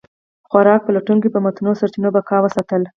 خوراک 0.49 0.81
پلټونکو 0.85 1.27
په 1.33 1.39
متنوع 1.45 1.75
سرچینو 1.81 2.09
بقا 2.15 2.37
وساتله. 2.41 2.87